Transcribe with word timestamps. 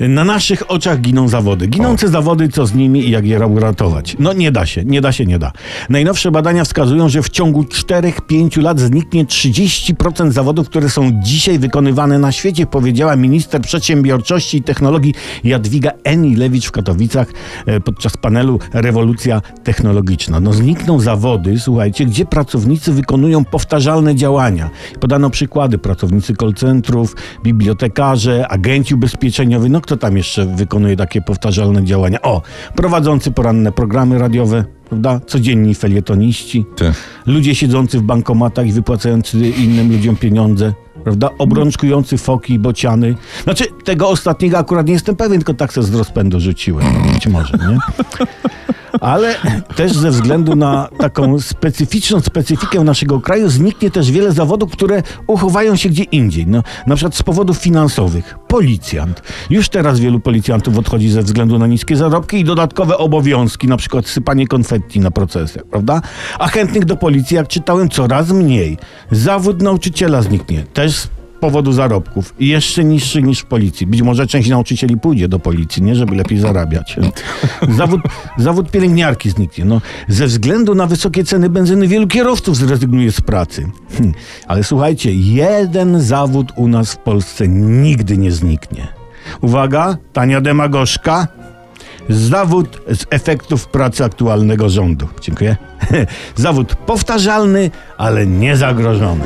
Na 0.00 0.24
naszych 0.24 0.70
oczach 0.70 1.00
giną 1.00 1.28
zawody. 1.28 1.66
Ginące 1.66 2.08
zawody, 2.08 2.48
co 2.48 2.66
z 2.66 2.74
nimi 2.74 3.00
i 3.00 3.10
jak 3.10 3.26
je 3.26 3.46
uratować? 3.46 4.16
No 4.18 4.32
nie 4.32 4.52
da 4.52 4.66
się, 4.66 4.84
nie 4.84 5.00
da 5.00 5.12
się, 5.12 5.26
nie 5.26 5.38
da. 5.38 5.52
Najnowsze 5.88 6.30
badania 6.30 6.64
wskazują, 6.64 7.08
że 7.08 7.22
w 7.22 7.28
ciągu 7.28 7.62
4-5 7.62 8.62
lat 8.62 8.80
zniknie 8.80 9.24
30% 9.24 10.30
zawodów, 10.30 10.68
które 10.68 10.88
są 10.90 11.10
dzisiaj 11.22 11.58
wykonywane 11.58 12.18
na 12.18 12.32
świecie, 12.32 12.66
powiedziała 12.66 13.16
minister 13.16 13.60
przedsiębiorczości 13.60 14.56
i 14.56 14.62
technologii 14.62 15.14
Jadwiga 15.44 15.90
Enilewicz 16.04 16.66
w 16.66 16.70
Katowicach 16.72 17.28
e, 17.66 17.80
podczas 17.80 18.16
panelu 18.16 18.58
Rewolucja 18.72 19.42
Technologiczna. 19.64 20.40
No 20.40 20.52
znikną 20.52 21.00
zawody, 21.00 21.58
słuchajcie, 21.58 22.06
gdzie 22.06 22.26
pracownicy 22.26 22.92
wykonują 22.92 23.44
powtarzalne 23.44 24.14
działania. 24.14 24.70
Podano 25.00 25.30
przykłady, 25.30 25.78
pracownicy 25.78 26.34
call 26.40 26.54
centrów, 26.54 27.16
bibliotekarze, 27.44 28.48
agenci 28.48 28.94
ubezpieczeniowi, 28.94 29.70
no 29.70 29.80
kto 29.88 29.96
tam 29.96 30.16
jeszcze 30.16 30.46
wykonuje 30.46 30.96
takie 30.96 31.22
powtarzalne 31.22 31.84
działania? 31.84 32.22
O, 32.22 32.42
prowadzący 32.74 33.30
poranne 33.30 33.72
programy 33.72 34.18
radiowe, 34.18 34.64
prawda? 34.88 35.20
Codzienni 35.26 35.74
felietoniści, 35.74 36.64
Ty. 36.76 36.92
ludzie 37.26 37.54
siedzący 37.54 37.98
w 37.98 38.02
bankomatach 38.02 38.66
i 38.66 38.72
wypłacający 38.72 39.38
innym 39.48 39.92
ludziom 39.92 40.16
pieniądze, 40.16 40.72
prawda? 41.04 41.30
Obrączkujący 41.38 42.18
foki 42.18 42.54
i 42.54 42.58
bociany. 42.58 43.14
Znaczy, 43.44 43.64
tego 43.84 44.08
ostatniego 44.08 44.58
akurat 44.58 44.86
nie 44.86 44.92
jestem 44.92 45.16
pewien, 45.16 45.38
tylko 45.38 45.54
tak 45.54 45.72
se 45.72 45.82
z 45.82 45.94
rozpędu 45.94 46.40
rzuciłem. 46.40 46.86
Być 47.14 47.26
może, 47.26 47.54
nie? 47.58 47.78
Ale 49.00 49.34
też 49.76 49.92
ze 49.92 50.10
względu 50.10 50.56
na 50.56 50.88
taką 50.98 51.40
specyficzną 51.40 52.20
specyfikę 52.20 52.84
naszego 52.84 53.20
kraju 53.20 53.48
zniknie 53.48 53.90
też 53.90 54.10
wiele 54.10 54.32
zawodów, 54.32 54.72
które 54.72 55.02
uchowają 55.26 55.76
się 55.76 55.88
gdzie 55.88 56.02
indziej. 56.02 56.46
No, 56.46 56.62
na 56.86 56.96
przykład 56.96 57.14
z 57.16 57.22
powodów 57.22 57.58
finansowych. 57.58 58.38
Policjant. 58.48 59.22
Już 59.50 59.68
teraz 59.68 60.00
wielu 60.00 60.20
policjantów 60.20 60.78
odchodzi 60.78 61.10
ze 61.10 61.22
względu 61.22 61.58
na 61.58 61.66
niskie 61.66 61.96
zarobki 61.96 62.36
i 62.40 62.44
dodatkowe 62.44 62.98
obowiązki, 62.98 63.68
na 63.68 63.76
przykład 63.76 64.06
sypanie 64.06 64.46
konfetti 64.46 65.00
na 65.00 65.10
procesach, 65.10 65.64
prawda? 65.70 66.02
A 66.38 66.48
chętnych 66.48 66.84
do 66.84 66.96
policji, 66.96 67.36
jak 67.36 67.48
czytałem, 67.48 67.88
coraz 67.88 68.30
mniej. 68.30 68.78
Zawód 69.10 69.62
nauczyciela 69.62 70.22
zniknie. 70.22 70.64
Też 70.72 70.96
z 70.96 71.08
powodu 71.40 71.72
zarobków. 71.72 72.34
I 72.38 72.48
jeszcze 72.48 72.84
niższych 72.84 73.24
niż 73.24 73.40
w 73.40 73.44
policji. 73.44 73.86
Być 73.86 74.02
może 74.02 74.26
część 74.26 74.48
nauczycieli 74.48 74.96
pójdzie 74.96 75.28
do 75.28 75.38
policji, 75.38 75.82
nie? 75.82 75.94
Żeby 75.94 76.14
lepiej 76.14 76.38
zarabiać. 76.38 76.96
Zawód, 77.68 78.00
zawód 78.38 78.70
pielęgniarki 78.70 79.30
zniknie. 79.30 79.64
No, 79.64 79.80
ze 80.08 80.26
względu 80.26 80.74
na 80.74 80.86
wysokie 80.86 81.24
ceny 81.24 81.48
benzyny 81.48 81.88
wielu 81.88 82.06
kierowców 82.06 82.56
zrezygnuje 82.56 83.12
z 83.12 83.20
pracy. 83.20 83.66
Hm. 83.98 84.12
Ale 84.46 84.64
słuchajcie, 84.64 85.12
jeden 85.14 86.00
zawód 86.00 86.52
u 86.56 86.68
nas 86.68 86.92
w 86.92 86.96
Polsce 86.96 87.48
nigdy 87.48 88.18
nie 88.18 88.32
zniknie. 88.32 88.88
Uwaga, 89.40 89.96
tania 90.12 90.40
demagożka. 90.40 91.28
Zawód 92.08 92.80
z 92.94 93.04
efektów 93.10 93.68
pracy 93.68 94.04
aktualnego 94.04 94.68
rządu. 94.68 95.08
Dziękuję. 95.20 95.56
Zawód 96.36 96.74
powtarzalny, 96.74 97.70
ale 97.98 98.26
niezagrożony. 98.26 99.24